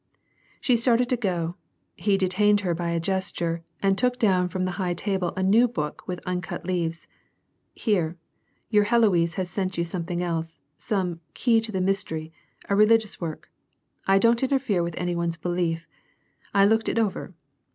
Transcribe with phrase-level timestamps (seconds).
[0.59, 1.57] She started to go;
[1.95, 5.67] he detained her by a gesture, and took down fiom the high table a new
[5.67, 7.07] book with uncut leaves.
[7.75, 8.17] "Here,
[8.71, 12.33] your Heloise has sent you something else; some 'Key to the Mystery,'
[12.67, 13.51] a religious work.
[14.07, 15.87] I don't interfere with any one's belief.
[16.51, 17.35] 1 looked it over.